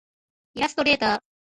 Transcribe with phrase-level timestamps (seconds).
[0.55, 1.21] イラストレーター